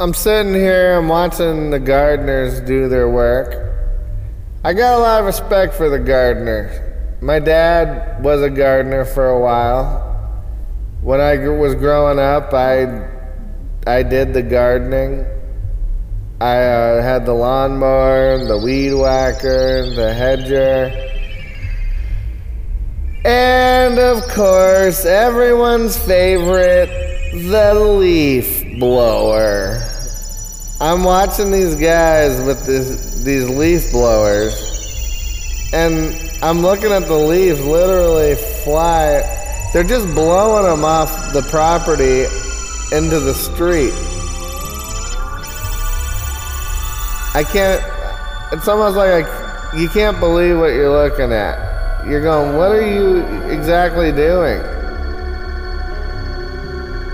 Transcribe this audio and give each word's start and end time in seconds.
I'm 0.00 0.14
sitting 0.14 0.54
here, 0.54 0.94
I'm 0.96 1.08
watching 1.08 1.70
the 1.70 1.80
gardeners 1.80 2.60
do 2.60 2.88
their 2.88 3.08
work. 3.08 3.74
I 4.62 4.72
got 4.72 4.96
a 4.96 4.98
lot 4.98 5.18
of 5.18 5.26
respect 5.26 5.74
for 5.74 5.88
the 5.88 5.98
gardeners. 5.98 6.70
My 7.20 7.40
dad 7.40 8.22
was 8.22 8.40
a 8.40 8.48
gardener 8.48 9.04
for 9.04 9.28
a 9.28 9.40
while. 9.40 10.04
When 11.02 11.20
I 11.20 11.48
was 11.48 11.74
growing 11.74 12.20
up, 12.20 12.54
I 12.54 13.08
I 13.88 14.04
did 14.04 14.34
the 14.34 14.42
gardening. 14.42 15.26
I 16.40 16.62
uh, 16.62 17.02
had 17.02 17.26
the 17.26 17.34
lawnmower, 17.34 18.38
the 18.46 18.56
weed 18.56 18.94
whacker, 18.94 19.82
the 19.96 20.14
hedger. 20.14 20.92
And 23.24 23.98
of 23.98 24.22
course, 24.28 25.04
everyone's 25.04 25.96
favorite, 25.96 26.88
the 27.32 27.74
leaf 27.74 28.67
blower. 28.78 29.82
I'm 30.80 31.02
watching 31.02 31.50
these 31.50 31.74
guys 31.74 32.40
with 32.40 32.64
this, 32.64 33.22
these 33.24 33.48
leaf 33.48 33.90
blowers, 33.90 34.54
and 35.72 36.14
I'm 36.42 36.60
looking 36.60 36.92
at 36.92 37.06
the 37.06 37.16
leaves 37.16 37.60
literally 37.64 38.36
fly. 38.64 39.22
They're 39.72 39.82
just 39.82 40.14
blowing 40.14 40.64
them 40.64 40.84
off 40.84 41.32
the 41.32 41.42
property 41.42 42.22
into 42.96 43.20
the 43.20 43.34
street. 43.34 43.92
I 47.34 47.44
can't. 47.44 47.84
It's 48.52 48.68
almost 48.68 48.96
like 48.96 49.26
I, 49.26 49.76
you 49.76 49.88
can't 49.88 50.18
believe 50.18 50.58
what 50.58 50.72
you're 50.72 50.90
looking 50.90 51.32
at. 51.32 52.06
You're 52.06 52.22
going, 52.22 52.56
what 52.56 52.70
are 52.70 52.88
you 52.88 53.18
exactly 53.50 54.12
doing? 54.12 54.77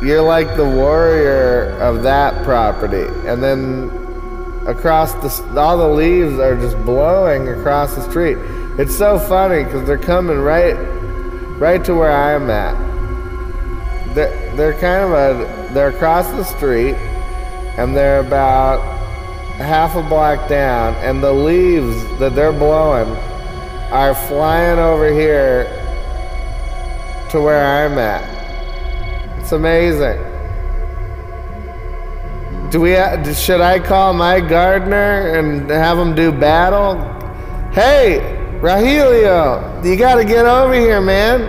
You're 0.05 0.21
like 0.21 0.55
the 0.55 0.69
warrior 0.69 1.79
of 1.81 2.03
that 2.03 2.45
property, 2.45 3.07
and 3.27 3.43
then 3.43 3.89
across 4.67 5.15
the 5.15 5.59
all 5.59 5.79
the 5.79 5.89
leaves 5.89 6.39
are 6.39 6.57
just 6.57 6.77
blowing 6.85 7.49
across 7.49 7.95
the 7.95 8.03
street. 8.11 8.37
It's 8.79 8.95
so 8.95 9.19
funny 9.19 9.65
because 9.65 9.87
they're 9.87 9.97
coming 9.97 10.37
right, 10.37 10.75
right 11.59 11.83
to 11.87 11.95
where 11.95 12.13
I'm 12.13 12.51
at. 12.51 12.75
They're, 14.15 14.57
they're 14.57 14.75
kind 14.75 15.05
of 15.05 15.13
a 15.13 15.73
they're 15.73 15.89
across 15.89 16.29
the 16.33 16.45
street, 16.45 16.97
and 17.79 17.97
they're 17.97 18.21
about 18.21 18.83
half 19.57 19.97
a 19.97 20.03
block 20.03 20.51
down, 20.51 20.93
and 20.97 21.23
the 21.23 21.33
leaves 21.33 21.97
that 22.19 22.35
they're 22.35 22.53
blowing 22.53 23.09
are 23.91 24.15
flying 24.15 24.79
over 24.79 25.11
here 25.11 25.65
to 27.31 27.41
where 27.41 27.65
I'm 27.65 27.97
at. 27.97 28.44
It's 29.45 29.53
amazing. 29.53 30.17
Do 32.71 32.81
we? 32.81 32.95
Should 33.35 33.61
I 33.61 33.79
call 33.79 34.15
my 34.15 34.41
gardener 34.41 35.37
and 35.37 35.69
have 35.69 35.99
him 35.99 36.15
do 36.15 36.33
battle? 36.33 36.95
Hey, 37.75 38.21
Rahilio, 38.63 39.85
you 39.85 39.97
got 39.97 40.15
to 40.15 40.25
get 40.25 40.47
over 40.47 40.73
here, 40.73 41.03
man. 41.03 41.43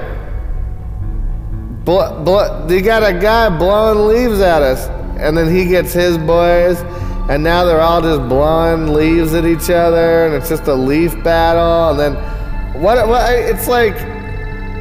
Bl- 1.85 2.21
bl- 2.25 2.69
you 2.69 2.81
got 2.81 3.02
a 3.02 3.17
guy 3.17 3.47
blowing 3.57 4.09
leaves 4.09 4.41
at 4.41 4.61
us, 4.61 4.87
and 5.17 5.37
then 5.37 5.49
he 5.49 5.65
gets 5.65 5.93
his 5.93 6.17
boys, 6.17 6.81
and 7.30 7.41
now 7.41 7.63
they're 7.63 7.80
all 7.80 8.02
just 8.02 8.27
blowing 8.27 8.93
leaves 8.93 9.33
at 9.33 9.45
each 9.45 9.69
other, 9.69 10.25
and 10.25 10.35
it's 10.35 10.49
just 10.49 10.67
a 10.67 10.75
leaf 10.75 11.13
battle. 11.23 11.91
And 11.91 11.99
then, 12.17 12.81
what? 12.81 13.07
What? 13.07 13.31
It's 13.31 13.69
like 13.69 13.97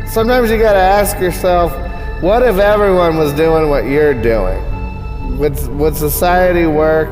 sometimes 0.08 0.50
you 0.50 0.58
got 0.58 0.72
to 0.72 0.80
ask 0.80 1.20
yourself, 1.20 1.83
what 2.24 2.42
if 2.42 2.56
everyone 2.56 3.18
was 3.18 3.34
doing 3.34 3.68
what 3.68 3.84
you're 3.84 4.14
doing? 4.14 4.58
Would 5.36 5.68
would 5.76 5.94
society 5.94 6.64
work? 6.64 7.10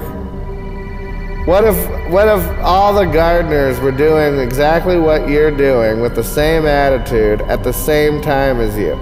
What 1.47 1.65
if 1.65 1.77
what 2.11 2.28
if 2.28 2.43
all 2.61 2.95
the 2.95 3.05
gardeners 3.05 3.78
were 3.78 3.93
doing 3.93 4.39
exactly 4.39 4.99
what 4.99 5.28
you're 5.28 5.55
doing 5.55 6.01
with 6.01 6.15
the 6.15 6.25
same 6.25 6.65
attitude 6.65 7.43
at 7.43 7.62
the 7.62 7.75
same 7.75 8.22
time 8.22 8.59
as 8.59 8.75
you? 8.78 8.97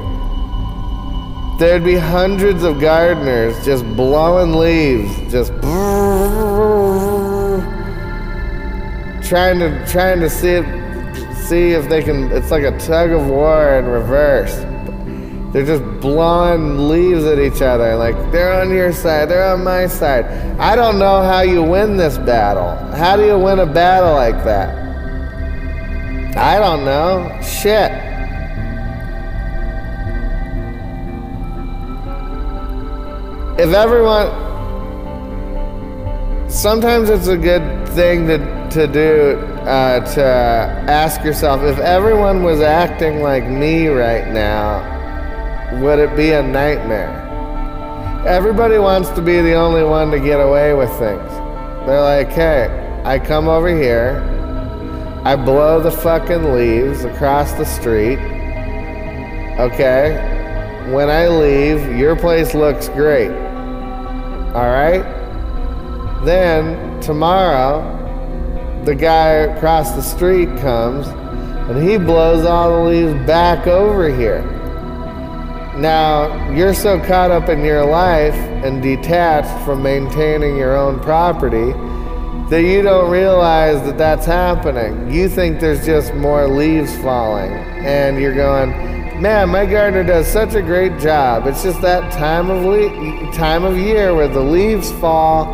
There'd 1.60 1.84
be 1.84 1.94
hundreds 1.94 2.64
of 2.64 2.80
gardeners 2.80 3.64
just 3.64 3.84
blowing 3.94 4.54
leaves, 4.54 5.16
just 5.30 5.52
trying 9.28 9.60
to 9.60 9.86
trying 9.86 10.18
to 10.18 10.28
see 10.28 10.54
it, 10.54 11.36
see 11.36 11.70
if 11.70 11.88
they 11.88 12.02
can. 12.02 12.32
It's 12.32 12.50
like 12.50 12.64
a 12.64 12.76
tug 12.80 13.12
of 13.12 13.28
war 13.28 13.78
in 13.78 13.84
reverse. 13.84 14.66
They're 15.52 15.66
just 15.66 15.82
blowing 16.00 16.88
leaves 16.88 17.24
at 17.24 17.38
each 17.38 17.60
other. 17.62 17.96
Like 17.96 18.14
they're 18.30 18.60
on 18.60 18.70
your 18.70 18.92
side, 18.92 19.28
they're 19.28 19.52
on 19.52 19.64
my 19.64 19.86
side. 19.86 20.24
I 20.60 20.76
don't 20.76 20.98
know 20.98 21.22
how 21.22 21.40
you 21.40 21.62
win 21.62 21.96
this 21.96 22.18
battle. 22.18 22.76
How 22.96 23.16
do 23.16 23.24
you 23.24 23.38
win 23.38 23.58
a 23.58 23.66
battle 23.66 24.12
like 24.12 24.44
that? 24.44 24.78
I 26.36 26.58
don't 26.58 26.84
know. 26.84 27.40
Shit. 27.42 28.10
if 33.60 33.74
everyone 33.74 34.30
sometimes 36.48 37.10
it's 37.10 37.26
a 37.26 37.36
good 37.36 37.86
thing 37.90 38.26
to, 38.26 38.38
to 38.70 38.86
do 38.86 39.38
uh, 39.66 40.00
to 40.14 40.24
ask 40.24 41.22
yourself 41.22 41.60
if 41.62 41.78
everyone 41.78 42.42
was 42.42 42.62
acting 42.62 43.20
like 43.20 43.44
me 43.46 43.88
right 43.88 44.28
now 44.28 44.99
would 45.74 45.98
it 45.98 46.14
be 46.16 46.32
a 46.32 46.42
nightmare 46.42 47.16
everybody 48.26 48.78
wants 48.78 49.08
to 49.10 49.22
be 49.22 49.40
the 49.40 49.54
only 49.54 49.84
one 49.84 50.10
to 50.10 50.18
get 50.18 50.40
away 50.40 50.74
with 50.74 50.90
things 50.90 51.30
they're 51.86 52.00
like 52.00 52.28
hey 52.28 53.02
i 53.04 53.18
come 53.18 53.48
over 53.48 53.68
here 53.68 54.22
i 55.24 55.36
blow 55.36 55.80
the 55.80 55.90
fucking 55.90 56.52
leaves 56.52 57.04
across 57.04 57.52
the 57.52 57.64
street 57.64 58.18
okay 59.58 60.14
when 60.92 61.08
i 61.08 61.28
leave 61.28 61.96
your 61.96 62.16
place 62.16 62.54
looks 62.54 62.88
great 62.88 63.30
all 64.54 64.68
right? 64.68 65.04
Then 66.24 67.00
tomorrow, 67.00 67.84
the 68.84 68.96
guy 68.96 69.28
across 69.28 69.92
the 69.92 70.02
street 70.02 70.48
comes 70.58 71.06
and 71.06 71.88
he 71.88 71.98
blows 71.98 72.44
all 72.44 72.82
the 72.82 72.90
leaves 72.90 73.26
back 73.28 73.68
over 73.68 74.08
here. 74.08 74.42
Now, 75.80 76.50
you're 76.50 76.74
so 76.74 77.00
caught 77.00 77.30
up 77.30 77.48
in 77.48 77.64
your 77.64 77.86
life 77.86 78.34
and 78.34 78.82
detached 78.82 79.64
from 79.64 79.82
maintaining 79.82 80.58
your 80.58 80.76
own 80.76 81.00
property 81.00 81.72
that 82.50 82.62
you 82.62 82.82
don't 82.82 83.10
realize 83.10 83.82
that 83.86 83.96
that's 83.96 84.26
happening. 84.26 85.10
You 85.10 85.26
think 85.30 85.58
there's 85.58 85.86
just 85.86 86.12
more 86.14 86.46
leaves 86.46 86.94
falling, 86.98 87.52
and 87.52 88.20
you're 88.20 88.34
going, 88.34 88.70
Man, 89.22 89.48
my 89.48 89.64
gardener 89.64 90.04
does 90.04 90.26
such 90.26 90.54
a 90.54 90.60
great 90.60 90.98
job. 90.98 91.46
It's 91.46 91.62
just 91.62 91.80
that 91.80 92.12
time 92.12 92.50
of 92.50 92.64
le- 92.64 93.32
time 93.32 93.64
of 93.64 93.78
year 93.78 94.14
where 94.14 94.28
the 94.28 94.40
leaves 94.40 94.92
fall 94.92 95.46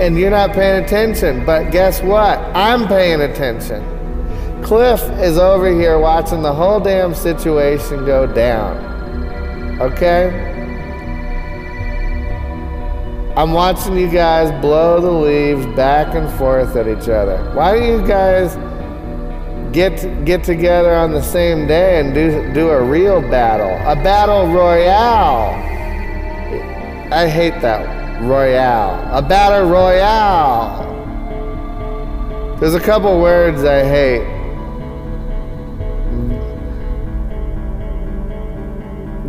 and 0.00 0.18
you're 0.18 0.30
not 0.30 0.52
paying 0.52 0.84
attention. 0.84 1.44
But 1.44 1.70
guess 1.70 2.02
what? 2.02 2.38
I'm 2.54 2.86
paying 2.86 3.20
attention. 3.20 3.82
Cliff 4.62 5.00
is 5.20 5.38
over 5.38 5.68
here 5.72 5.98
watching 5.98 6.42
the 6.42 6.52
whole 6.52 6.80
damn 6.80 7.14
situation 7.14 8.04
go 8.04 8.26
down. 8.26 8.93
Okay? 9.80 10.52
I'm 13.36 13.52
watching 13.52 13.96
you 13.96 14.08
guys 14.08 14.50
blow 14.60 15.00
the 15.00 15.10
leaves 15.10 15.66
back 15.74 16.14
and 16.14 16.30
forth 16.38 16.76
at 16.76 16.86
each 16.86 17.08
other. 17.08 17.50
Why 17.54 17.78
do 17.78 17.84
you 17.84 18.06
guys 18.06 18.54
get 19.74 20.24
get 20.24 20.44
together 20.44 20.94
on 20.94 21.10
the 21.10 21.20
same 21.20 21.66
day 21.66 21.98
and 21.98 22.14
do 22.14 22.52
do 22.54 22.68
a 22.68 22.80
real 22.80 23.20
battle, 23.20 23.74
a 23.90 23.96
battle 23.96 24.46
royale. 24.54 25.50
I 27.12 27.28
hate 27.28 27.60
that 27.60 28.22
royale, 28.22 28.94
a 29.12 29.20
battle 29.20 29.68
royale. 29.68 30.84
There's 32.60 32.74
a 32.74 32.80
couple 32.80 33.20
words 33.20 33.64
I 33.64 33.82
hate. 33.84 34.33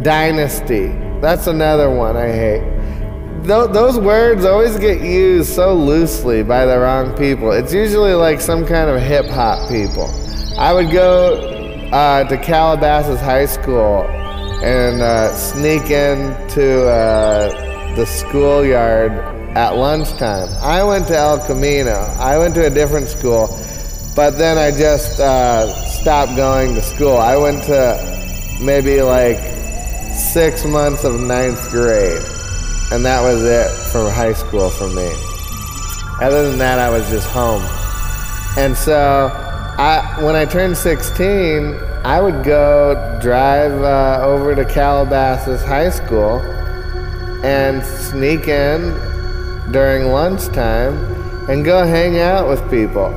Dynasty. 0.05 0.89
That's 1.19 1.47
another 1.47 1.89
one 1.89 2.15
I 2.15 2.27
hate. 2.27 2.61
Th- 3.43 3.71
those 3.71 3.97
words 3.97 4.45
always 4.45 4.77
get 4.77 5.01
used 5.01 5.51
so 5.51 5.73
loosely 5.73 6.43
by 6.43 6.67
the 6.67 6.77
wrong 6.77 7.17
people. 7.17 7.51
It's 7.51 7.73
usually 7.73 8.13
like 8.13 8.39
some 8.39 8.67
kind 8.67 8.87
of 8.87 9.01
hip 9.01 9.25
hop 9.25 9.67
people. 9.67 10.07
I 10.59 10.73
would 10.73 10.91
go 10.91 11.89
uh, 11.91 12.23
to 12.23 12.37
Calabasas 12.37 13.19
High 13.19 13.47
School 13.47 14.03
and 14.61 15.01
uh, 15.01 15.33
sneak 15.33 15.89
into 15.89 16.87
uh, 16.87 17.95
the 17.95 18.05
schoolyard 18.05 19.11
at 19.57 19.71
lunchtime. 19.71 20.49
I 20.61 20.83
went 20.83 21.07
to 21.07 21.17
El 21.17 21.43
Camino. 21.47 21.95
I 22.19 22.37
went 22.37 22.53
to 22.53 22.67
a 22.67 22.69
different 22.69 23.07
school, 23.07 23.47
but 24.15 24.37
then 24.37 24.59
I 24.59 24.69
just 24.69 25.19
uh, 25.19 25.65
stopped 25.87 26.35
going 26.35 26.75
to 26.75 26.83
school. 26.83 27.17
I 27.17 27.37
went 27.37 27.63
to 27.63 28.59
maybe 28.61 29.01
like 29.01 29.54
six 30.15 30.65
months 30.65 31.03
of 31.03 31.19
ninth 31.19 31.69
grade. 31.71 32.21
and 32.91 33.03
that 33.03 33.21
was 33.21 33.43
it 33.43 33.69
for 33.91 34.09
high 34.09 34.33
school 34.33 34.69
for 34.69 34.87
me. 34.89 35.11
Other 36.21 36.49
than 36.49 36.59
that, 36.59 36.79
I 36.79 36.89
was 36.89 37.09
just 37.09 37.27
home. 37.27 37.63
And 38.57 38.77
so, 38.77 39.29
I 39.77 40.17
when 40.21 40.35
I 40.35 40.45
turned 40.45 40.77
16, 40.77 41.75
I 42.05 42.21
would 42.21 42.43
go 42.43 43.19
drive 43.21 43.73
uh, 43.81 44.21
over 44.23 44.55
to 44.55 44.63
Calabasas 44.63 45.63
High 45.65 45.89
School 45.89 46.39
and 47.43 47.83
sneak 47.83 48.47
in 48.47 48.93
during 49.71 50.11
lunchtime 50.11 50.95
and 51.49 51.65
go 51.65 51.83
hang 51.85 52.19
out 52.19 52.47
with 52.47 52.61
people. 52.69 53.09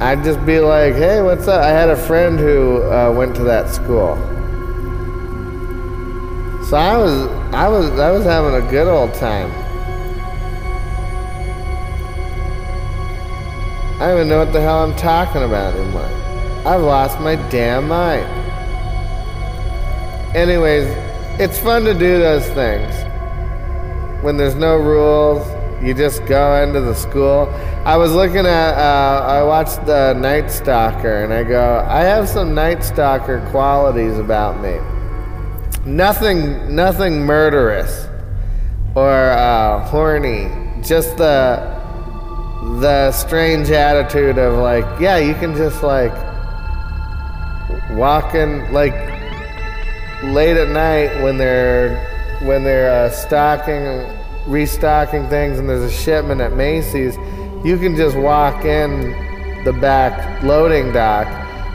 I'd 0.00 0.22
just 0.22 0.44
be 0.44 0.60
like, 0.60 0.94
"Hey, 0.94 1.22
what's 1.22 1.48
up?" 1.48 1.62
I 1.62 1.70
had 1.70 1.88
a 1.88 1.96
friend 1.96 2.38
who 2.38 2.82
uh, 2.82 3.10
went 3.16 3.34
to 3.36 3.44
that 3.44 3.70
school, 3.70 4.16
so 6.68 6.76
I 6.76 6.96
was, 6.96 7.26
I 7.54 7.68
was, 7.68 7.90
I 8.00 8.10
was 8.10 8.24
having 8.24 8.54
a 8.54 8.70
good 8.70 8.88
old 8.88 9.14
time. 9.14 9.52
I 14.00 14.08
don't 14.08 14.16
even 14.16 14.28
know 14.28 14.38
what 14.40 14.52
the 14.52 14.60
hell 14.60 14.82
I'm 14.82 14.96
talking 14.96 15.44
about 15.44 15.74
anymore. 15.74 16.10
I've 16.66 16.82
lost 16.82 17.20
my 17.20 17.36
damn 17.50 17.86
mind. 17.86 18.26
Anyways, 20.36 20.88
it's 21.40 21.56
fun 21.56 21.84
to 21.84 21.94
do 21.94 22.18
those 22.18 22.44
things. 22.48 22.92
When 24.24 24.36
there's 24.36 24.56
no 24.56 24.76
rules, 24.76 25.46
you 25.80 25.94
just 25.94 26.26
go 26.26 26.62
into 26.64 26.80
the 26.80 26.94
school. 26.94 27.48
I 27.84 27.96
was 27.96 28.12
looking 28.12 28.44
at, 28.44 28.74
uh, 28.74 29.24
I 29.24 29.44
watched 29.44 29.86
the 29.86 30.14
Night 30.14 30.50
Stalker, 30.50 31.22
and 31.22 31.32
I 31.32 31.44
go, 31.44 31.86
I 31.88 32.00
have 32.00 32.28
some 32.28 32.54
Night 32.54 32.82
Stalker 32.82 33.46
qualities 33.52 34.18
about 34.18 34.60
me. 34.60 34.80
Nothing, 35.86 36.74
nothing 36.74 37.22
murderous 37.22 38.08
or 38.96 39.30
uh, 39.30 39.86
horny. 39.86 40.50
Just 40.82 41.16
the 41.16 41.76
the 42.80 43.12
strange 43.12 43.70
attitude 43.70 44.36
of 44.36 44.54
like, 44.54 44.84
yeah, 45.00 45.16
you 45.18 45.34
can 45.34 45.54
just 45.54 45.84
like 45.84 46.12
walk 47.92 48.34
in 48.34 48.72
like 48.72 48.94
late 50.24 50.56
at 50.56 50.70
night 50.70 51.22
when 51.22 51.38
they're 51.38 51.96
when 52.42 52.64
they're 52.64 52.90
uh, 52.90 53.10
stocking, 53.10 54.04
restocking 54.50 55.28
things, 55.28 55.60
and 55.60 55.68
there's 55.68 55.84
a 55.84 55.96
shipment 55.96 56.40
at 56.40 56.52
Macy's. 56.54 57.16
You 57.64 57.78
can 57.78 57.94
just 57.94 58.16
walk 58.16 58.64
in 58.64 59.12
the 59.64 59.72
back 59.72 60.42
loading 60.42 60.92
dock 60.92 61.28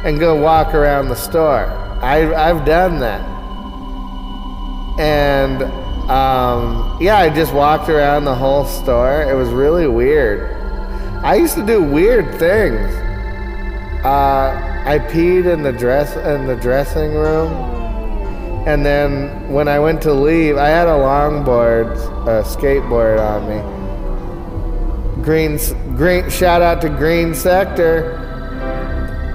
and 0.03 0.19
go 0.19 0.35
walk 0.35 0.73
around 0.73 1.07
the 1.07 1.15
store. 1.15 1.65
I, 2.01 2.33
I've 2.33 2.65
done 2.65 2.99
that. 2.99 3.31
And 5.01 5.63
um, 6.12 6.95
yeah, 7.01 7.18
I 7.18 7.30
just 7.33 7.56
walked 7.56 7.89
around 7.89 8.25
the 8.25 8.36
whole 8.36 8.65
store. 8.65 9.24
It 9.24 9.33
was 9.33 9.50
really 9.50 9.88
weird. 9.88 10.56
I 11.24 11.36
used 11.36 11.56
to 11.56 11.65
do 11.65 11.81
weird 11.81 12.36
things. 12.38 12.94
Uh, 14.06 14.83
I 14.86 15.00
peed 15.00 15.51
in 15.51 15.63
the 15.63 15.71
dress 15.71 16.15
in 16.15 16.45
the 16.45 16.56
dressing 16.56 17.13
room, 17.13 17.51
and 18.68 18.86
then 18.86 19.51
when 19.51 19.68
I 19.68 19.80
went 19.80 20.03
to 20.03 20.13
leave, 20.13 20.57
I 20.57 20.68
had 20.68 20.88
a 20.88 20.92
longboard, 20.92 21.95
a 22.27 22.44
skateboard 22.44 23.19
on 23.19 23.47
me. 23.50 25.24
Green, 25.24 25.57
green. 25.95 26.30
Shout 26.30 26.62
out 26.62 26.80
to 26.81 26.89
Green 26.89 27.33
Sector. 27.33 28.18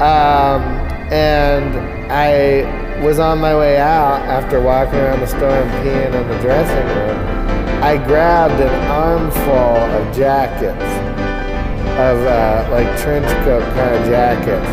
Um, 0.01 0.63
and 1.11 2.13
I 2.13 2.86
was 3.03 3.19
on 3.19 3.39
my 3.39 3.57
way 3.57 3.79
out 3.79 4.23
after 4.23 4.61
walking 4.61 4.99
around 4.99 5.21
the 5.21 5.27
store 5.27 5.51
and 5.51 5.71
peeing 5.85 6.15
in 6.15 6.29
the 6.29 6.39
dressing 6.41 6.87
room. 6.97 7.83
I 7.83 7.97
grabbed 7.99 8.61
an 8.61 8.91
armful 8.91 9.53
of 9.53 10.17
jackets 10.17 11.07
of 11.97 12.19
uh, 12.27 12.69
like 12.71 12.87
trench 13.01 13.27
coat 13.45 13.63
kind 13.75 13.97
of 13.97 14.07
jackets. 14.07 14.69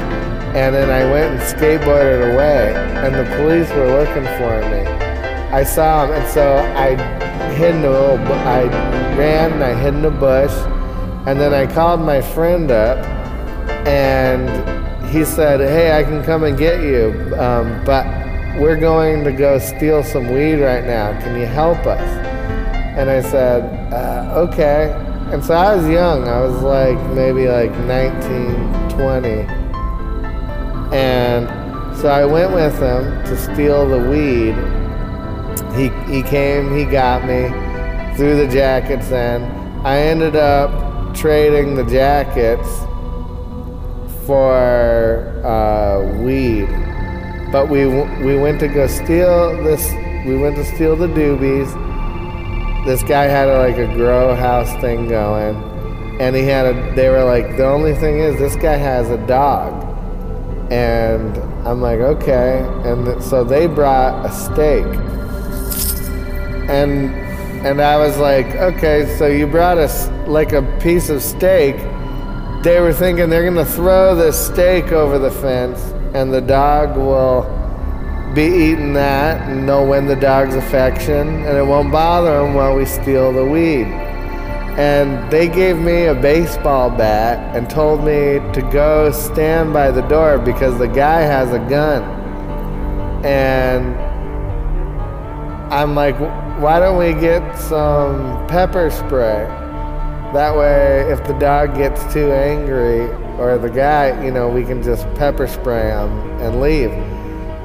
And 0.56 0.76
then 0.76 0.90
I 0.90 1.10
went 1.10 1.34
and 1.34 1.42
skateboarded 1.42 2.34
away, 2.34 2.76
and 2.76 3.16
the 3.16 3.24
police 3.38 3.70
were 3.72 3.88
looking 3.88 4.26
for 4.38 4.62
me. 4.70 4.86
I 5.52 5.64
saw 5.64 6.06
them, 6.06 6.22
and 6.22 6.32
so 6.32 6.58
I 6.76 6.96
hid 7.54 7.76
in 7.76 7.86
a 7.86 7.90
little. 7.90 8.18
I 8.46 8.64
ran 9.18 9.54
and 9.54 9.64
I 9.64 9.74
hid 9.74 9.96
in 9.96 10.06
a 10.06 10.12
bush, 10.12 10.52
and 11.26 11.40
then 11.40 11.54
I 11.54 11.66
called 11.66 12.02
my 12.02 12.22
friend 12.22 12.70
up, 12.72 12.98
and 13.88 14.50
he 15.08 15.24
said, 15.26 15.60
"Hey, 15.60 15.98
I 15.98 16.04
can 16.04 16.24
come 16.24 16.44
and 16.44 16.58
get 16.58 16.82
you, 16.82 17.34
um, 17.40 17.84
but 17.86 18.06
we're 18.60 18.80
going 18.80 19.24
to 19.24 19.32
go 19.32 19.60
steal 19.60 20.04
some 20.04 20.34
weed 20.34 20.56
right 20.56 20.86
now. 20.86 21.20
Can 21.22 21.40
you 21.40 21.46
help 21.46 21.86
us?" 21.86 22.02
And 22.98 23.10
I 23.10 23.22
said, 23.22 23.64
uh, 23.94 24.34
"Okay." 24.48 24.94
And 25.34 25.44
so 25.44 25.56
I 25.56 25.76
was 25.76 25.88
young. 25.90 26.28
I 26.28 26.42
was 26.42 26.62
like 26.62 27.00
maybe 27.16 27.48
like 27.48 27.72
19, 27.72 28.90
20. 28.90 29.30
And 30.96 31.48
so 31.98 32.08
I 32.08 32.24
went 32.24 32.54
with 32.54 32.74
him 32.74 33.24
to 33.24 33.36
steal 33.36 33.90
the 33.90 33.98
weed. 33.98 34.54
He, 35.76 35.90
he 36.14 36.22
came, 36.22 36.78
he 36.78 36.86
got 36.86 37.26
me, 37.26 37.50
threw 38.16 38.36
the 38.36 38.48
jackets 38.48 39.10
in. 39.10 39.42
I 39.84 39.98
ended 39.98 40.36
up 40.36 41.16
trading 41.16 41.74
the 41.74 41.86
jackets 41.86 42.70
for 44.28 45.42
uh, 45.44 46.22
weed. 46.22 46.70
But 47.54 47.70
we, 47.70 47.86
we 47.86 48.36
went 48.36 48.60
to 48.60 48.68
go 48.68 48.88
steal 48.88 49.64
this, 49.64 49.90
we 50.26 50.36
went 50.36 50.58
to 50.58 50.66
steal 50.66 50.98
the 50.98 51.08
doobies 51.08 51.72
this 52.86 53.02
guy 53.02 53.24
had 53.24 53.46
like 53.46 53.78
a 53.78 53.94
grow 53.96 54.36
house 54.36 54.70
thing 54.82 55.08
going, 55.08 55.56
and 56.20 56.36
he 56.36 56.44
had 56.44 56.66
a. 56.66 56.96
They 56.96 57.08
were 57.10 57.24
like, 57.24 57.56
the 57.56 57.66
only 57.66 57.96
thing 57.96 58.20
is, 58.20 58.38
this 58.38 58.58
guy 58.58 58.76
has 58.76 59.10
a 59.10 59.26
dog, 59.26 59.72
and 60.70 61.38
I'm 61.66 61.82
like, 61.82 62.00
okay, 62.00 62.60
and 62.84 63.24
so 63.24 63.46
they 63.46 63.68
brought 63.68 64.26
a 64.26 64.32
steak, 64.34 64.84
and 66.70 67.10
and 67.66 67.82
I 67.82 67.98
was 67.98 68.18
like, 68.18 68.48
okay, 68.56 69.16
so 69.18 69.28
you 69.28 69.48
brought 69.48 69.78
us 69.78 70.10
like 70.28 70.52
a 70.52 70.62
piece 70.82 71.10
of 71.10 71.22
steak. 71.22 71.78
They 72.64 72.82
were 72.82 72.94
thinking 72.94 73.30
they're 73.30 73.46
gonna 73.46 73.66
throw 73.66 74.14
this 74.14 74.48
steak 74.48 74.92
over 74.92 75.18
the 75.18 75.32
fence, 75.32 75.93
and 76.14 76.34
the 76.34 76.42
dog 76.42 76.96
will 76.96 77.44
be 78.34 78.46
eating 78.46 78.94
that 78.94 79.50
and 79.50 79.66
know 79.66 79.86
when 79.86 80.08
the 80.08 80.16
dog's 80.16 80.56
affection, 80.56 81.46
and 81.46 81.58
it 81.58 81.66
won't 81.66 81.92
bother 81.92 82.40
them 82.40 82.54
while 82.54 82.76
we 82.76 82.86
steal 82.86 83.32
the 83.32 83.46
weed. 83.46 83.86
And 84.76 85.32
they 85.32 85.48
gave 85.48 85.78
me 85.78 86.06
a 86.06 86.16
baseball 86.16 86.90
bat 86.90 87.56
and 87.56 87.70
told 87.70 88.00
me 88.00 88.40
to 88.54 88.70
go 88.72 89.12
stand 89.12 89.72
by 89.72 89.92
the 89.92 90.02
door 90.02 90.40
because 90.40 90.80
the 90.80 90.88
guy 90.88 91.22
has 91.22 91.52
a 91.54 91.60
gun. 91.70 92.02
And 93.24 93.96
I'm 95.72 95.94
like, 95.94 96.18
why 96.60 96.80
don't 96.80 96.98
we 96.98 97.14
get 97.20 97.56
some 97.58 98.48
pepper 98.48 98.90
spray? 98.90 99.63
That 100.34 100.58
way, 100.58 101.12
if 101.12 101.24
the 101.28 101.34
dog 101.34 101.76
gets 101.76 102.12
too 102.12 102.32
angry 102.32 103.02
or 103.38 103.60
the 103.60 103.70
guy, 103.70 104.26
you 104.26 104.32
know, 104.32 104.50
we 104.50 104.64
can 104.64 104.82
just 104.82 105.06
pepper 105.14 105.46
spray 105.46 105.92
him 105.92 106.10
and 106.42 106.60
leave 106.60 106.90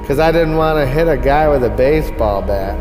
because 0.01 0.19
I 0.19 0.31
didn't 0.31 0.55
want 0.55 0.77
to 0.77 0.85
hit 0.85 1.07
a 1.07 1.17
guy 1.17 1.47
with 1.47 1.63
a 1.63 1.71
baseball 1.71 2.43
bat. 2.43 2.77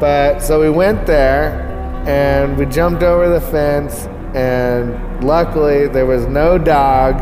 But 0.00 0.38
so 0.38 0.60
we 0.60 0.70
went 0.70 1.06
there 1.06 1.60
and 2.06 2.56
we 2.56 2.66
jumped 2.66 3.02
over 3.02 3.28
the 3.28 3.40
fence, 3.40 4.06
and 4.36 5.24
luckily 5.24 5.88
there 5.88 6.06
was 6.06 6.26
no 6.26 6.56
dog. 6.56 7.18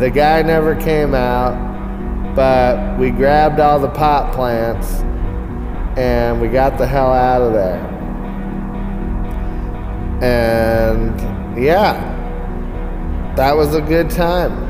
The 0.00 0.10
guy 0.10 0.42
never 0.42 0.74
came 0.74 1.14
out, 1.14 2.34
but 2.34 2.98
we 2.98 3.10
grabbed 3.10 3.60
all 3.60 3.78
the 3.78 3.90
pot 3.90 4.34
plants 4.34 4.88
and 5.96 6.40
we 6.40 6.48
got 6.48 6.78
the 6.78 6.86
hell 6.86 7.12
out 7.12 7.42
of 7.42 7.52
there. 7.52 7.97
And 10.22 11.62
yeah, 11.62 11.94
that 13.36 13.56
was 13.56 13.74
a 13.74 13.80
good 13.80 14.10
time. 14.10 14.66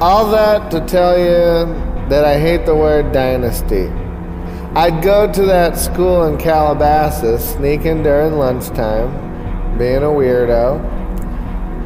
All 0.00 0.30
that 0.30 0.70
to 0.70 0.80
tell 0.86 1.18
you 1.18 1.74
that 2.08 2.24
I 2.24 2.38
hate 2.40 2.64
the 2.64 2.74
word 2.74 3.12
dynasty. 3.12 3.88
I'd 4.74 5.02
go 5.02 5.30
to 5.30 5.42
that 5.46 5.76
school 5.76 6.24
in 6.24 6.38
Calabasas, 6.38 7.50
sneaking 7.54 8.02
during 8.02 8.38
lunchtime, 8.38 9.76
being 9.76 9.98
a 9.98 10.08
weirdo, 10.08 10.80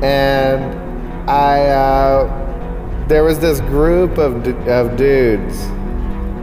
and 0.03 1.29
I 1.29 1.61
uh, 1.67 3.07
there 3.09 3.25
was 3.25 3.39
this 3.39 3.61
group 3.61 4.19
of 4.19 4.47
of 4.69 4.97
dudes, 4.97 5.65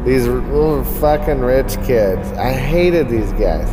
these 0.05 0.27
little 0.27 0.83
fucking 0.83 1.41
rich 1.41 1.77
kids. 1.83 2.31
I 2.33 2.51
hated 2.51 3.07
these 3.07 3.31
guys, 3.33 3.69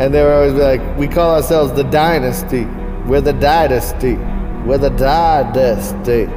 and 0.00 0.12
they 0.12 0.22
were 0.22 0.32
always 0.32 0.54
like, 0.54 0.80
"We 0.98 1.06
call 1.06 1.36
ourselves 1.36 1.72
the 1.72 1.84
dynasty. 1.84 2.66
We're 3.06 3.20
the 3.20 3.32
dynasty. 3.32 4.14
We're 4.66 4.78
the 4.78 4.90
dynasty." 4.90 6.28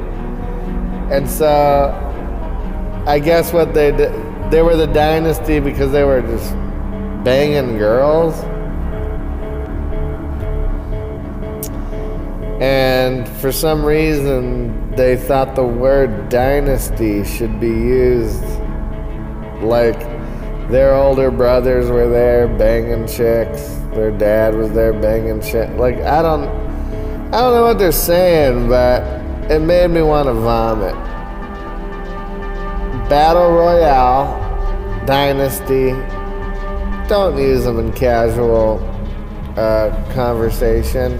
And 1.10 1.28
so 1.28 1.92
I 3.06 3.18
guess 3.18 3.52
what 3.52 3.74
they 3.74 3.90
they 4.50 4.62
were 4.62 4.76
the 4.76 4.86
dynasty 4.86 5.58
because 5.58 5.90
they 5.90 6.04
were 6.04 6.22
just 6.22 6.52
banging 7.24 7.78
girls. 7.78 8.34
And 12.60 13.28
for 13.40 13.52
some 13.52 13.84
reason, 13.84 14.92
they 14.92 15.16
thought 15.16 15.56
the 15.56 15.64
word 15.64 16.30
dynasty 16.30 17.22
should 17.22 17.60
be 17.60 17.68
used 17.68 18.42
like 19.62 19.98
their 20.70 20.94
older 20.94 21.30
brothers 21.30 21.90
were 21.90 22.08
there 22.08 22.48
banging 22.48 23.06
chicks, 23.06 23.76
their 23.94 24.10
dad 24.10 24.54
was 24.54 24.72
there 24.72 24.92
banging 24.92 25.40
chicks. 25.40 25.72
Like, 25.78 25.96
I 25.98 26.22
don't, 26.22 26.48
I 27.32 27.40
don't 27.40 27.54
know 27.54 27.62
what 27.62 27.78
they're 27.78 27.92
saying, 27.92 28.68
but 28.68 29.02
it 29.50 29.60
made 29.60 29.90
me 29.90 30.02
want 30.02 30.26
to 30.26 30.32
vomit. 30.32 30.94
Battle 33.08 33.52
Royale, 33.52 35.06
Dynasty, 35.06 35.90
don't 37.08 37.38
use 37.38 37.62
them 37.62 37.78
in 37.78 37.92
casual 37.92 38.78
uh, 39.56 39.90
conversation. 40.12 41.12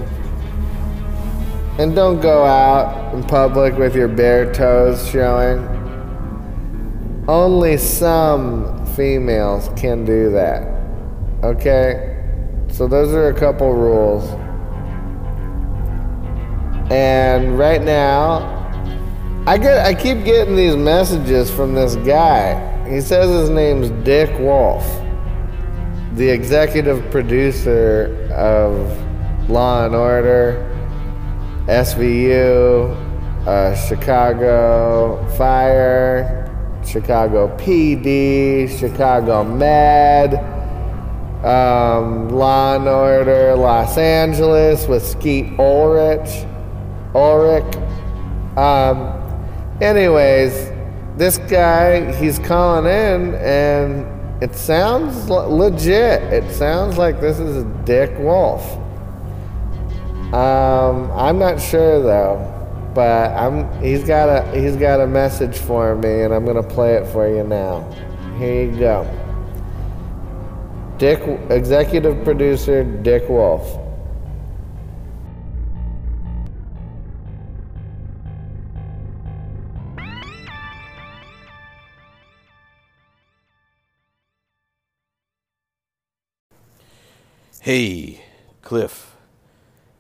And 1.79 1.95
don't 1.95 2.21
go 2.21 2.45
out 2.45 3.15
in 3.15 3.23
public 3.23 3.77
with 3.77 3.95
your 3.95 4.09
bare 4.09 4.53
toes 4.53 5.09
showing. 5.09 5.76
Only 7.29 7.77
some 7.77 8.87
females 8.95 9.69
can 9.77 10.05
do 10.05 10.31
that. 10.31 10.63
Okay? 11.43 12.17
So 12.69 12.87
those 12.87 13.13
are 13.13 13.29
a 13.29 13.35
couple 13.35 13.73
rules. 13.73 14.25
And 16.91 17.59
right 17.59 17.83
now, 17.83 18.53
I 19.49 19.59
get 19.59 19.85
I 19.85 19.95
keep 19.95 20.25
getting 20.25 20.57
these 20.57 20.77
messages 20.77 21.51
from 21.51 21.75
this 21.75 21.97
guy. 21.97 22.89
He 22.89 23.01
says 23.01 23.29
his 23.29 23.51
name's 23.51 23.91
Dick 24.05 24.39
Wolf, 24.39 24.85
the 26.15 26.29
executive 26.29 27.11
producer 27.11 28.29
of 28.33 29.51
Law 29.51 29.87
and 29.87 29.95
Order 29.95 30.63
SVU, 31.67 32.95
uh, 33.47 33.75
Chicago 33.75 35.27
Fire, 35.37 36.46
Chicago 36.87 37.49
PD, 37.57 38.69
Chicago 38.79 39.45
Med, 39.45 40.35
um, 41.45 42.29
Law 42.29 42.77
and 42.77 42.89
Order 42.89 43.55
Los 43.57 43.99
Angeles 43.99 44.87
with 44.87 45.05
Skeet 45.05 45.59
Ulrich. 45.59 46.47
Ulrich. 47.15 47.77
Um, 48.57 49.13
anyways, 49.81 50.73
this 51.17 51.39
guy, 51.39 52.13
he's 52.13 52.39
calling 52.39 52.87
in 52.87 53.35
and 53.35 54.43
it 54.43 54.55
sounds 54.55 55.29
legit. 55.31 56.23
It 56.33 56.51
sounds 56.53 56.99
like 56.99 57.21
this 57.21 57.39
is 57.39 57.65
Dick 57.85 58.19
Wolf. 58.19 58.63
Um, 60.35 61.11
I'm 61.13 61.39
not 61.39 61.61
sure 61.61 62.03
though, 62.03 62.56
but 62.97 63.31
I'm. 63.37 63.71
He's 63.83 64.05
got 64.05 64.31
a 64.31 64.59
he's 64.59 64.75
got 64.75 65.03
a 65.03 65.07
message 65.07 65.59
for 65.59 65.95
me, 65.95 66.23
and 66.23 66.33
I'm 66.33 66.47
gonna 66.47 66.63
play 66.63 66.95
it 66.95 67.07
for 67.09 67.29
you 67.29 67.45
now. 67.45 67.83
Here 68.39 68.65
you 68.65 68.79
go. 68.79 69.05
Dick, 70.97 71.21
executive 71.51 72.25
producer 72.25 72.85
Dick 72.85 73.29
Wolf. 73.29 73.79
Hey, 87.61 88.25
Cliff. 88.63 89.15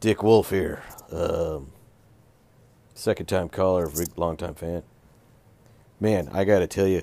Dick 0.00 0.22
Wolf 0.22 0.48
here. 0.48 0.82
Um, 1.10 1.72
second 2.96 3.26
time 3.26 3.48
caller, 3.48 3.90
long 4.16 4.36
time 4.36 4.54
fan. 4.54 4.82
Man, 6.00 6.28
I 6.32 6.44
gotta 6.44 6.66
tell 6.66 6.86
you, 6.86 7.02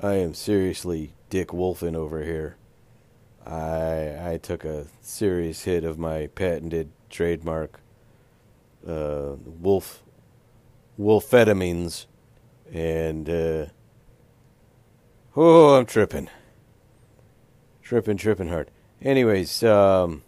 I 0.00 0.14
am 0.14 0.34
seriously 0.34 1.14
Dick 1.28 1.52
Wolfing 1.52 1.96
over 1.96 2.22
here. 2.22 2.56
I 3.46 4.32
I 4.32 4.38
took 4.42 4.64
a 4.64 4.86
serious 5.00 5.64
hit 5.64 5.82
of 5.84 5.98
my 5.98 6.28
patented 6.28 6.90
trademark 7.08 7.80
uh, 8.86 9.36
wolf 9.44 10.02
wolfetamines, 10.98 12.06
and 12.72 13.28
uh, 13.28 13.66
oh, 15.36 15.76
I'm 15.76 15.86
tripping, 15.86 16.28
tripping, 17.82 18.18
tripping 18.18 18.48
hard. 18.48 18.70
Anyways, 19.02 19.62
um, 19.64 20.22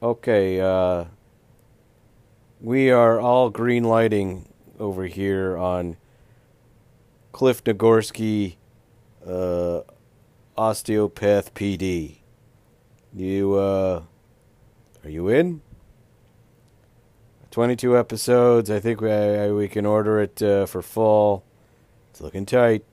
okay. 0.00 0.60
Uh, 0.60 1.06
we 2.62 2.92
are 2.92 3.20
all 3.20 3.50
green 3.50 3.82
lighting 3.82 4.48
over 4.78 5.06
here 5.06 5.56
on 5.56 5.96
Cliff 7.32 7.64
Nagorski, 7.64 8.54
uh, 9.26 9.80
Osteopath 10.56 11.54
PD. 11.54 12.18
You, 13.12 13.54
uh, 13.54 14.02
are 15.02 15.10
you 15.10 15.28
in? 15.28 15.60
22 17.50 17.98
episodes. 17.98 18.70
I 18.70 18.78
think 18.78 19.00
we, 19.00 19.10
I, 19.10 19.50
we 19.50 19.66
can 19.66 19.84
order 19.84 20.20
it 20.20 20.40
uh, 20.40 20.64
for 20.66 20.82
fall. 20.82 21.44
It's 22.10 22.20
looking 22.20 22.46
tight. 22.46 22.84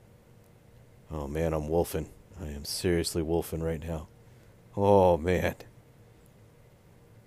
Oh 1.11 1.27
man, 1.27 1.53
I'm 1.53 1.67
wolfing. 1.67 2.09
I 2.41 2.47
am 2.47 2.65
seriously 2.65 3.21
wolfing 3.21 3.61
right 3.61 3.81
now. 3.87 4.07
Oh 4.75 5.15
man. 5.17 5.55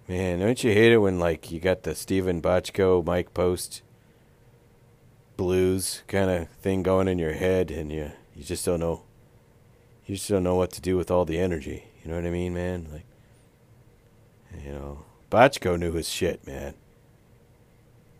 Man, 0.08 0.40
don't 0.40 0.62
you 0.64 0.72
hate 0.72 0.92
it 0.92 0.98
when 0.98 1.20
like 1.20 1.52
you 1.52 1.60
got 1.60 1.84
the 1.84 1.94
Steven 1.94 2.42
Bochco, 2.42 3.04
Mike 3.04 3.32
Post 3.34 3.82
blues 5.36 6.02
kind 6.08 6.30
of 6.30 6.48
thing 6.48 6.82
going 6.82 7.08
in 7.08 7.18
your 7.18 7.32
head, 7.32 7.70
and 7.70 7.92
you 7.92 8.10
you 8.34 8.42
just 8.42 8.64
don't 8.64 8.80
know, 8.80 9.02
you 10.04 10.16
just 10.16 10.28
don't 10.28 10.42
know 10.42 10.56
what 10.56 10.72
to 10.72 10.80
do 10.80 10.96
with 10.96 11.10
all 11.10 11.24
the 11.24 11.38
energy. 11.38 11.84
You 12.02 12.10
know 12.10 12.16
what 12.16 12.26
I 12.26 12.30
mean, 12.30 12.52
man? 12.52 12.88
Like, 12.92 13.06
you 14.64 14.72
know, 14.72 15.04
Bochco 15.30 15.78
knew 15.78 15.92
his 15.92 16.08
shit, 16.08 16.44
man. 16.46 16.74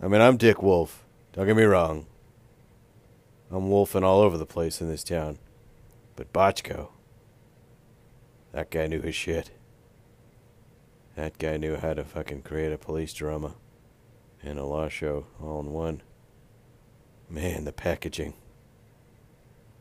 I 0.01 0.09
mean, 0.09 0.21
I'm 0.21 0.37
Dick 0.37 0.63
Wolf. 0.63 1.05
Don't 1.33 1.47
get 1.47 1.57
me 1.57 1.65
wrong. 1.65 2.07
I'm 3.51 3.69
wolfing 3.69 4.05
all 4.05 4.21
over 4.21 4.39
the 4.39 4.47
place 4.47 4.81
in 4.81 4.89
this 4.89 5.05
town, 5.05 5.39
but 6.17 6.33
Bochco, 6.33 6.89
that 8.53 8.71
guy 8.71 8.87
knew 8.87 9.01
his 9.01 9.15
shit. 9.15 9.51
That 11.23 11.39
guy 11.39 11.57
knew 11.57 11.77
how 11.77 11.95
to 11.95 12.03
fucking 12.03 12.43
create 12.43 12.73
a 12.73 12.77
police 12.77 13.13
drama 13.13 13.55
and 14.43 14.59
a 14.59 14.65
law 14.65 14.89
show 14.89 15.27
all 15.41 15.61
in 15.61 15.73
one. 15.73 16.03
Man, 17.31 17.65
the 17.65 17.73
packaging. 17.73 18.35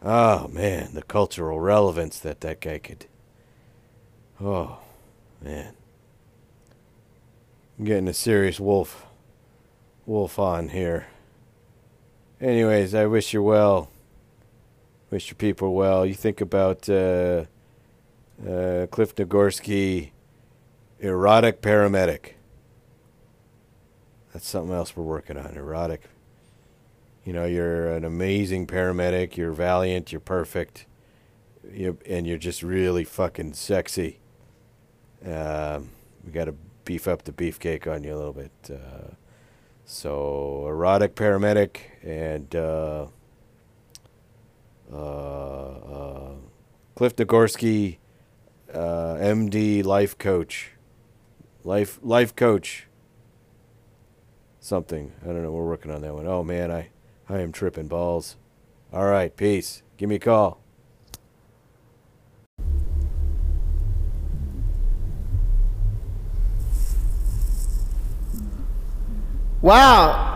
Oh, 0.03 0.49
man, 0.49 0.93
the 0.93 1.01
cultural 1.01 1.59
relevance 1.59 2.19
that 2.19 2.41
that 2.41 2.61
guy 2.61 2.77
could. 2.77 3.07
Oh, 4.39 4.81
man. 5.41 5.73
I'm 7.79 7.85
getting 7.85 8.07
a 8.07 8.13
serious 8.13 8.59
wolf. 8.59 9.07
Wolf 10.05 10.37
on 10.37 10.69
here. 10.69 11.07
Anyways, 12.39 12.93
I 12.93 13.07
wish 13.07 13.33
you 13.33 13.41
well. 13.41 13.89
Wish 15.09 15.29
your 15.29 15.37
people 15.37 15.73
well. 15.73 16.05
You 16.05 16.13
think 16.13 16.39
about 16.39 16.87
uh, 16.87 17.45
uh, 18.47 18.85
Cliff 18.91 19.15
Nagorski 19.15 20.11
Erotic 21.01 21.63
paramedic. 21.63 22.33
That's 24.31 24.47
something 24.47 24.73
else 24.73 24.95
we're 24.95 25.03
working 25.03 25.35
on. 25.35 25.57
Erotic. 25.57 26.03
You 27.25 27.33
know, 27.33 27.45
you're 27.45 27.91
an 27.91 28.05
amazing 28.05 28.67
paramedic. 28.67 29.35
You're 29.35 29.51
valiant. 29.51 30.11
You're 30.11 30.21
perfect. 30.21 30.85
You, 31.73 31.97
and 32.07 32.27
you're 32.27 32.37
just 32.37 32.61
really 32.61 33.03
fucking 33.03 33.53
sexy. 33.53 34.19
Um, 35.25 35.89
we 36.23 36.31
got 36.31 36.45
to 36.45 36.53
beef 36.85 37.07
up 37.07 37.23
the 37.23 37.31
beefcake 37.31 37.91
on 37.91 38.03
you 38.03 38.13
a 38.13 38.17
little 38.17 38.33
bit. 38.33 38.51
Uh, 38.69 39.15
so, 39.85 40.65
erotic 40.67 41.15
paramedic 41.15 41.77
and 42.03 42.55
uh, 42.55 43.07
uh, 44.93 44.95
uh 44.95 46.33
Cliff 46.93 47.15
Nagorski, 47.15 47.97
uh, 48.71 49.15
MD 49.15 49.83
life 49.83 50.15
coach 50.19 50.73
life 51.63 51.99
life 52.01 52.35
coach 52.35 52.87
something. 54.59 55.11
I 55.23 55.27
don't 55.27 55.43
know. 55.43 55.51
We're 55.51 55.65
working 55.65 55.91
on 55.91 56.01
that 56.01 56.13
one. 56.13 56.27
Oh 56.27 56.43
man, 56.43 56.71
I 56.71 56.89
I 57.29 57.39
am 57.39 57.51
tripping 57.51 57.87
balls. 57.87 58.37
All 58.93 59.05
right, 59.05 59.35
peace. 59.35 59.83
Give 59.97 60.09
me 60.09 60.15
a 60.15 60.19
call. 60.19 60.59
Wow. 69.61 70.27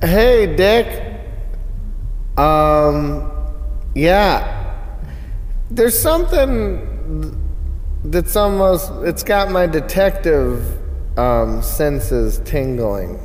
Hey, 0.00 0.54
Dick. 0.54 1.04
Um, 2.38 3.30
yeah. 3.94 4.56
there's 5.70 5.98
something 5.98 7.38
that's 8.04 8.34
almost 8.36 8.90
it's 9.02 9.22
got 9.22 9.50
my 9.50 9.66
detective 9.66 10.64
um, 11.18 11.62
senses 11.62 12.40
tingling. 12.44 13.18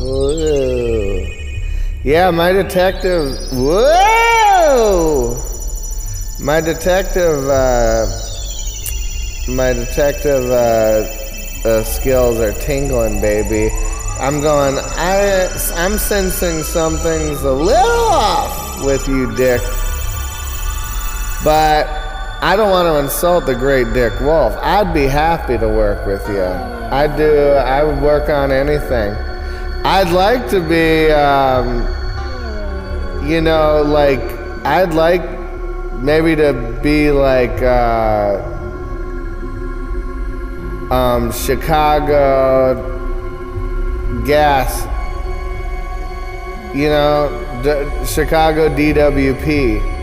Whoa. 0.00 1.26
Yeah, 2.02 2.30
my 2.30 2.52
detective. 2.52 3.36
Whoa! 3.52 5.36
My 6.40 6.60
detective. 6.60 7.48
Uh, 7.48 8.06
my 9.46 9.74
detective 9.74 10.50
uh, 10.50 11.04
uh, 11.68 11.84
skills 11.84 12.40
are 12.40 12.52
tingling, 12.60 13.20
baby. 13.20 13.70
I'm 14.20 14.40
going. 14.40 14.76
I. 14.78 15.48
I'm 15.74 15.98
sensing 15.98 16.62
something's 16.62 17.42
a 17.42 17.52
little 17.52 18.08
off 18.10 18.84
with 18.84 19.08
you, 19.08 19.34
Dick. 19.34 19.60
But 21.42 21.86
I 22.40 22.54
don't 22.56 22.70
want 22.70 22.86
to 22.86 22.98
insult 22.98 23.46
the 23.46 23.54
great 23.54 23.92
Dick 23.92 24.18
Wolf. 24.20 24.56
I'd 24.62 24.94
be 24.94 25.06
happy 25.06 25.58
to 25.58 25.68
work 25.68 26.06
with 26.06 26.26
you. 26.28 26.44
I 26.44 27.06
do. 27.16 27.52
I 27.52 27.82
would 27.82 28.00
work 28.00 28.28
on 28.28 28.52
anything. 28.52 29.12
I'd 29.84 30.10
like 30.10 30.48
to 30.50 30.60
be, 30.60 31.10
um, 31.10 31.82
you 33.26 33.40
know, 33.40 33.82
like 33.82 34.20
I'd 34.64 34.94
like 34.94 35.22
maybe 35.94 36.36
to 36.36 36.52
be 36.82 37.10
like 37.10 37.62
uh, 37.62 38.40
um, 40.90 41.32
Chicago 41.32 42.93
gas. 44.22 44.82
You 46.74 46.88
know, 46.88 47.30
D- 47.62 48.06
Chicago 48.06 48.68
DWP 48.68 49.94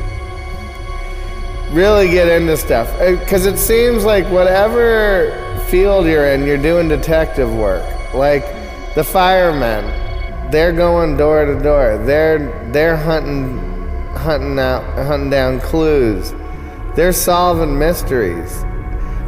really 1.72 2.10
get 2.10 2.28
into 2.28 2.58
stuff. 2.58 2.90
Uh, 3.00 3.16
because 3.18 3.46
it 3.46 3.58
seems 3.58 4.04
like 4.04 4.26
whatever 4.28 5.38
field 5.70 6.06
you're 6.06 6.28
in 6.28 6.46
you're 6.46 6.58
doing 6.58 6.88
detective 6.88 7.54
work. 7.54 7.84
Like 8.14 8.46
the 8.96 9.04
firemen 9.04 10.00
they're 10.52 10.74
going 10.74 11.16
door 11.16 11.46
to 11.46 11.58
door. 11.62 11.98
They're 12.06 12.72
they're 12.72 12.98
hunting 12.98 13.58
hunting 14.16 14.60
out 14.60 14.84
hunting 15.06 15.30
down 15.30 15.62
clues. 15.62 16.34
They're 16.96 17.14
solving 17.14 17.78
mysteries. 17.80 18.64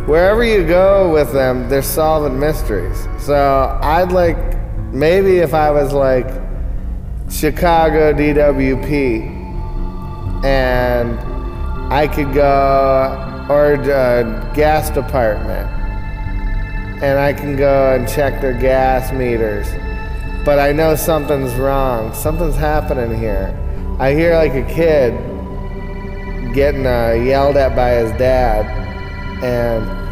Wherever 0.05 0.43
you 0.43 0.67
go 0.67 1.11
with 1.11 1.31
them 1.31 1.69
they're 1.69 1.81
solving 1.81 2.39
mysteries. 2.39 3.07
So 3.19 3.79
i'd 3.81 4.11
like 4.11 4.37
maybe 4.93 5.39
if 5.39 5.53
i 5.53 5.69
was 5.69 5.91
like 5.91 6.27
chicago 7.29 8.13
dwp 8.13 9.33
and 10.45 11.17
I 11.91 12.07
could 12.07 12.33
go 12.33 13.45
or 13.49 13.75
uh, 13.75 14.53
gas 14.53 14.89
department, 14.89 15.69
and 17.03 17.19
I 17.19 17.33
can 17.33 17.55
go 17.55 17.93
and 17.95 18.07
check 18.07 18.41
their 18.41 18.53
gas 18.53 19.11
meters. 19.11 19.67
But 20.45 20.59
I 20.59 20.71
know 20.71 20.95
something's 20.95 21.53
wrong. 21.55 22.13
Something's 22.13 22.55
happening 22.55 23.17
here. 23.17 23.57
I 23.99 24.13
hear 24.13 24.35
like 24.35 24.53
a 24.53 24.63
kid 24.63 25.13
getting 26.53 26.85
uh, 26.85 27.11
yelled 27.11 27.57
at 27.57 27.75
by 27.75 27.91
his 27.91 28.11
dad, 28.13 28.65
and 29.43 30.02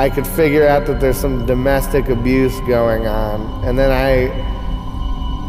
I 0.00 0.08
could 0.08 0.26
figure 0.26 0.66
out 0.66 0.86
that 0.86 0.98
there's 0.98 1.18
some 1.18 1.44
domestic 1.44 2.08
abuse 2.08 2.58
going 2.60 3.06
on. 3.06 3.62
And 3.66 3.78
then 3.78 3.90
I, 3.90 4.30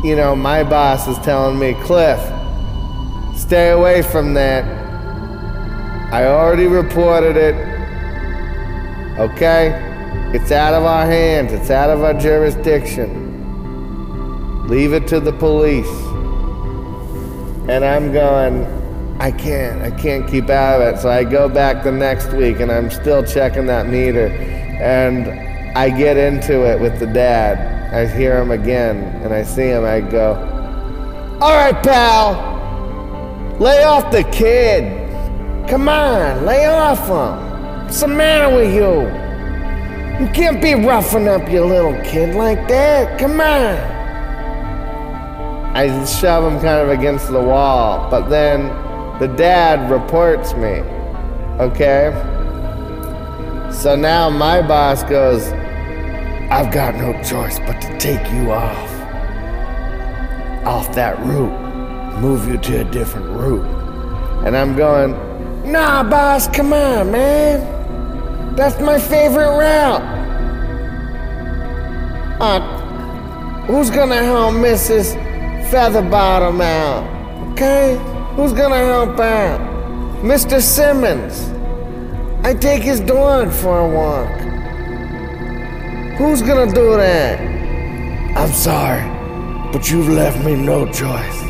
you 0.05 0.17
know, 0.17 0.35
my 0.35 0.61
boss 0.61 1.07
is 1.07 1.17
telling 1.19 1.57
me, 1.57 1.73
Cliff, 1.85 2.19
stay 3.33 3.69
away 3.69 4.01
from 4.01 4.33
that. 4.33 4.65
I 6.13 6.25
already 6.25 6.67
reported 6.67 7.37
it. 7.37 7.55
Okay? 9.17 9.71
It's 10.35 10.51
out 10.51 10.73
of 10.73 10.83
our 10.83 11.05
hands, 11.05 11.53
it's 11.53 11.69
out 11.69 11.89
of 11.89 12.03
our 12.03 12.13
jurisdiction. 12.13 13.07
Leave 14.67 14.91
it 14.91 15.07
to 15.07 15.21
the 15.21 15.31
police. 15.31 15.87
And 17.69 17.85
I'm 17.85 18.11
going, 18.11 18.65
I 19.21 19.29
can't, 19.29 19.83
I 19.83 19.91
can't 19.91 20.27
keep 20.27 20.49
out 20.49 20.81
of 20.81 20.95
it. 20.95 20.99
So 20.99 21.07
I 21.07 21.23
go 21.23 21.47
back 21.47 21.83
the 21.83 21.91
next 21.91 22.33
week 22.33 22.59
and 22.59 22.71
I'm 22.71 22.89
still 22.89 23.23
checking 23.23 23.67
that 23.67 23.85
meter. 23.85 24.29
And 24.29 25.27
I 25.77 25.91
get 25.95 26.17
into 26.17 26.65
it 26.65 26.81
with 26.81 26.97
the 26.97 27.05
dad. 27.05 27.93
I 27.93 28.07
hear 28.07 28.41
him 28.41 28.49
again 28.49 28.97
and 29.21 29.31
I 29.31 29.43
see 29.43 29.67
him. 29.67 29.85
I 29.85 30.01
go, 30.01 30.33
All 31.39 31.53
right, 31.53 31.83
pal, 31.83 32.33
lay 33.59 33.83
off 33.83 34.11
the 34.11 34.23
kid. 34.23 35.07
Come 35.69 35.87
on, 35.87 36.43
lay 36.43 36.65
off 36.65 37.07
him. 37.07 37.83
What's 37.85 38.01
the 38.01 38.07
matter 38.07 38.55
with 38.55 38.73
you? 38.73 39.01
You 40.25 40.33
can't 40.33 40.59
be 40.59 40.73
roughing 40.73 41.27
up 41.27 41.47
your 41.47 41.67
little 41.67 41.93
kid 42.03 42.33
like 42.33 42.67
that. 42.69 43.19
Come 43.19 43.39
on. 43.39 43.77
I 45.75 46.05
shove 46.05 46.51
him 46.51 46.59
kind 46.59 46.79
of 46.79 46.89
against 46.89 47.31
the 47.31 47.39
wall, 47.39 48.09
but 48.09 48.27
then 48.27 48.89
the 49.21 49.27
dad 49.27 49.91
reports 49.91 50.55
me. 50.55 50.79
Okay? 51.61 52.09
So 53.71 53.95
now 53.95 54.31
my 54.31 54.63
boss 54.63 55.03
goes, 55.03 55.47
I've 56.49 56.73
got 56.73 56.95
no 56.95 57.13
choice 57.21 57.59
but 57.59 57.79
to 57.81 57.97
take 57.99 58.33
you 58.33 58.51
off. 58.51 58.89
Off 60.65 60.95
that 60.95 61.19
route. 61.19 62.19
Move 62.19 62.47
you 62.47 62.57
to 62.57 62.81
a 62.81 62.83
different 62.85 63.27
route. 63.27 63.63
And 64.43 64.57
I'm 64.57 64.75
going, 64.75 65.11
Nah, 65.71 66.01
boss, 66.01 66.47
come 66.47 66.73
on, 66.73 67.11
man. 67.11 68.55
That's 68.55 68.81
my 68.81 68.97
favorite 68.97 69.55
route. 69.55 70.01
Uh, 72.41 73.65
who's 73.67 73.91
gonna 73.91 74.23
help 74.23 74.55
Mrs. 74.55 75.13
Featherbottom 75.69 76.59
out? 76.59 77.51
Okay? 77.51 78.20
Who's 78.35 78.53
gonna 78.53 78.77
help 78.77 79.19
out? 79.19 79.59
Mr. 80.23 80.61
Simmons. 80.61 81.51
I 82.45 82.53
take 82.53 82.81
his 82.81 83.01
dog 83.01 83.51
for 83.51 83.79
a 83.79 83.89
walk. 83.89 84.29
Who's 86.17 86.41
gonna 86.41 86.71
do 86.71 86.95
that? 86.95 87.41
I'm 88.37 88.51
sorry, 88.53 89.03
but 89.73 89.91
you've 89.91 90.07
left 90.07 90.43
me 90.45 90.55
no 90.55 90.85
choice. 90.85 91.41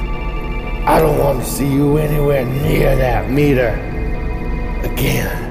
I 0.87 0.99
don't 0.99 1.19
want 1.19 1.43
to 1.43 1.45
see 1.49 1.71
you 1.71 1.97
anywhere 1.97 2.45
near 2.45 2.95
that 2.95 3.29
meter 3.29 3.69
again. 4.83 5.49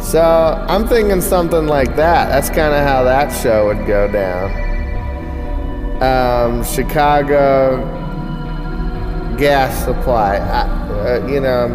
So 0.00 0.20
I'm 0.20 0.86
thinking 0.86 1.20
something 1.20 1.66
like 1.66 1.96
that. 1.96 2.28
That's 2.28 2.48
kind 2.48 2.72
of 2.72 2.86
how 2.86 3.02
that 3.02 3.30
show 3.30 3.66
would 3.66 3.84
go 3.86 4.06
down. 4.06 4.71
Um, 6.02 6.64
Chicago 6.64 7.76
gas 9.38 9.84
supply. 9.84 10.36
I, 10.36 10.62
uh, 10.62 11.26
you 11.28 11.40
know, 11.40 11.68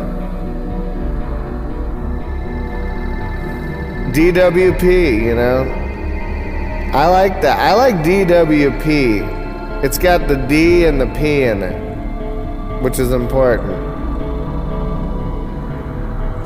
DWP. 4.14 5.24
You 5.24 5.36
know, 5.36 5.64
I 6.94 7.08
like 7.08 7.42
that. 7.42 7.60
I 7.60 7.74
like 7.74 7.96
DWP. 7.96 9.84
It's 9.84 9.98
got 9.98 10.28
the 10.28 10.36
D 10.36 10.86
and 10.86 11.00
the 11.00 11.08
P 11.08 11.44
in 11.44 11.64
it 11.64 11.88
which 12.82 13.00
is 13.00 13.12
important. 13.12 13.72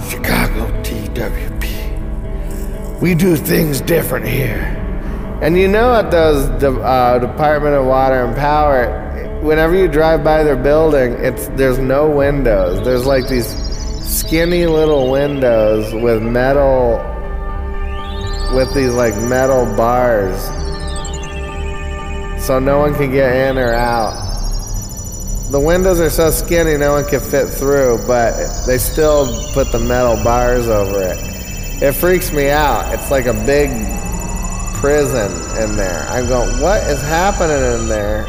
Chicago 0.10 0.68
DWP. 0.82 3.02
We 3.02 3.16
do 3.16 3.36
things 3.36 3.82
different 3.82 4.28
here. 4.28 4.78
And 5.42 5.58
you 5.58 5.68
know 5.68 5.94
at 5.96 6.12
those 6.12 6.46
uh, 6.64 7.18
Department 7.20 7.76
of 7.76 7.86
Water 7.86 8.24
and 8.24 8.36
Power, 8.36 9.40
whenever 9.42 9.76
you 9.76 9.88
drive 9.88 10.24
by 10.24 10.44
their 10.44 10.56
building, 10.56 11.14
it's 11.14 11.48
there's 11.50 11.80
no 11.80 12.10
windows. 12.10 12.86
There's 12.86 13.06
like 13.06 13.28
these 13.28 13.48
skinny 14.04 14.68
little 14.68 15.10
windows 15.10 15.94
with 15.94 16.22
metal 16.22 16.98
with 18.56 18.74
these 18.74 18.94
like 18.94 19.16
metal 19.30 19.66
bars. 19.76 20.40
So 22.46 22.60
no 22.60 22.80
one 22.80 22.94
can 22.94 23.12
get 23.12 23.36
in 23.50 23.58
or 23.58 23.74
out 23.74 24.32
the 25.52 25.60
windows 25.60 26.00
are 26.00 26.10
so 26.10 26.32
skinny 26.32 26.78
no 26.78 26.94
one 26.94 27.06
can 27.06 27.20
fit 27.20 27.50
through, 27.50 28.00
but 28.08 28.32
they 28.66 28.78
still 28.78 29.28
put 29.52 29.70
the 29.74 29.80
metal 29.80 30.16
bars 30.24 30.70
over 30.70 31.02
it. 31.02 31.18
It 31.84 31.92
freaks 31.94 32.32
me 32.32 32.50
out. 32.50 32.94
It's 32.94 33.12
like 33.12 33.26
a 33.26 33.34
big 33.46 33.70
prison 34.82 35.32
in 35.62 35.78
there. 35.78 36.06
I'm 36.10 36.28
going, 36.28 36.60
what 36.60 36.82
is 36.88 37.00
happening 37.02 37.82
in 37.82 37.88
there? 37.88 38.26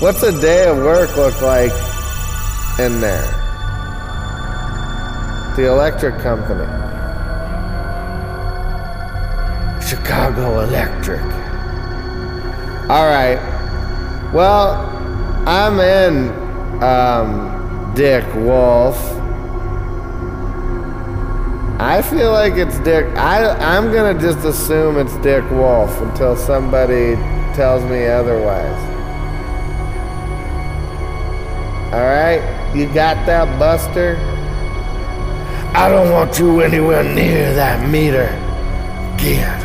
What's 0.00 0.22
a 0.22 0.38
day 0.38 0.66
of 0.66 0.76
work 0.76 1.16
look 1.16 1.40
like 1.40 1.72
in 2.78 3.00
there? 3.00 3.38
The 5.56 5.68
electric 5.68 6.18
company. 6.18 6.66
Chicago 9.82 10.60
Electric. 10.60 11.22
All 12.90 13.06
right. 13.08 13.40
Well, 14.34 14.74
I'm 15.46 15.80
in, 15.80 16.82
um, 16.82 17.94
Dick 17.94 18.26
Wolf. 18.34 19.21
I 21.82 22.00
feel 22.00 22.30
like 22.30 22.52
it's 22.54 22.78
Dick. 22.78 23.06
I, 23.16 23.48
I'm 23.56 23.92
gonna 23.92 24.16
just 24.16 24.44
assume 24.44 24.98
it's 24.98 25.16
Dick 25.16 25.42
Wolf 25.50 25.90
until 26.00 26.36
somebody 26.36 27.16
tells 27.56 27.82
me 27.82 28.06
otherwise. 28.06 28.78
All 31.92 32.04
right, 32.04 32.72
you 32.72 32.86
got 32.86 33.26
that, 33.26 33.58
Buster? 33.58 34.14
I 35.74 35.88
don't 35.88 36.12
want 36.12 36.38
you 36.38 36.60
anywhere 36.60 37.02
near 37.02 37.52
that 37.54 37.90
meter. 37.90 38.26
Get. 39.18 39.60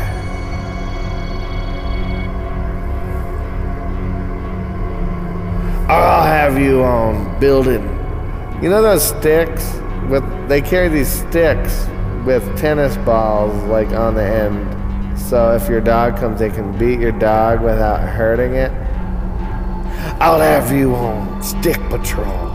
I'll 5.88 6.26
have 6.26 6.58
you 6.58 6.82
on 6.82 7.38
building. 7.38 7.84
You 8.60 8.70
know 8.70 8.82
those 8.82 9.06
sticks 9.06 9.72
with 10.08 10.24
they 10.48 10.60
carry 10.60 10.88
these 10.88 11.08
sticks 11.08 11.86
with 12.28 12.58
tennis 12.58 12.94
balls 13.06 13.54
like 13.70 13.88
on 13.88 14.14
the 14.14 14.22
end. 14.22 15.18
So 15.18 15.54
if 15.54 15.66
your 15.66 15.80
dog 15.80 16.18
comes 16.18 16.40
they 16.40 16.50
can 16.50 16.76
beat 16.76 17.00
your 17.00 17.12
dog 17.12 17.62
without 17.62 18.00
hurting 18.06 18.52
it. 18.52 18.70
I'll 20.20 20.38
have 20.38 20.70
you 20.70 20.94
on 20.94 21.42
stick 21.42 21.80
patrol 21.88 22.50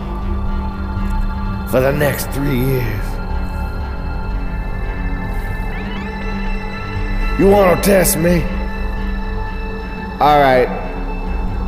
for 1.71 1.81
the 1.81 1.91
next 1.91 2.29
3 2.33 2.55
years. 2.55 3.05
You 7.39 7.47
want 7.47 7.75
to 7.75 7.89
test 7.89 8.17
me? 8.17 8.43
All 10.21 10.39
right. 10.39 10.69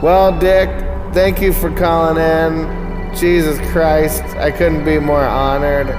Well, 0.04 0.38
Dick, 0.38 0.70
thank 1.12 1.42
you 1.42 1.52
for 1.52 1.72
calling 1.72 2.18
in. 2.18 3.16
Jesus 3.16 3.58
Christ, 3.72 4.22
I 4.38 4.52
couldn't 4.52 4.86
be 4.86 5.00
more 5.00 5.26
honored. 5.26 5.90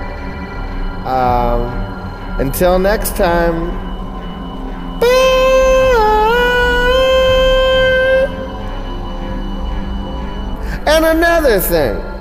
Um, 1.05 1.86
until 2.39 2.79
next 2.79 3.17
time. 3.17 3.71
Bye. 5.01 5.07
And 10.87 11.05
another 11.05 11.61
thing. 11.61 12.16